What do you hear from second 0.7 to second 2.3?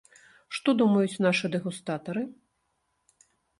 думаюць нашы дэгустатары?